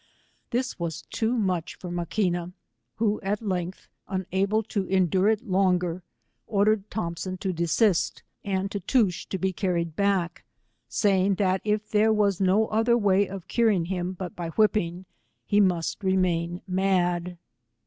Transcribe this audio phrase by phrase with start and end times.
[0.49, 2.53] This was too much for Maquina,
[2.95, 3.77] who, at lengh,
[4.07, 6.01] unable to eiodure it longer,
[6.47, 10.43] ordered Thompson to desist, and Tootoosch to be carried back,
[10.89, 15.05] saying that if there was no other way of curing him but by whipping,
[15.45, 17.37] he must remain mad.